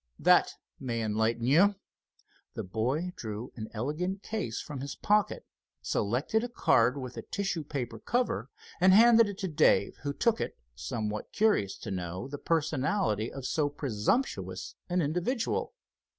That 0.17 0.55
may 0.79 1.03
enlighten 1.03 1.45
you." 1.45 1.75
The 2.55 2.63
boy 2.63 3.11
drew 3.15 3.51
an 3.55 3.69
elegant 3.71 4.23
case 4.23 4.59
from 4.59 4.79
his 4.81 4.95
pocket, 4.95 5.45
selected 5.83 6.43
a 6.43 6.49
card 6.49 6.97
with 6.97 7.17
a 7.17 7.21
tissue 7.21 7.63
paper 7.63 7.99
cover, 7.99 8.49
and 8.79 8.93
handed 8.95 9.29
it 9.29 9.37
to 9.37 9.47
Dave, 9.47 9.97
who 10.01 10.11
took 10.11 10.41
it, 10.41 10.57
somewhat 10.73 11.31
curious 11.31 11.77
to 11.77 11.91
know 11.91 12.27
the 12.27 12.39
personality 12.39 13.31
of 13.31 13.45
so 13.45 13.69
presumptuous 13.69 14.73
an 14.89 15.03
individual. 15.03 15.75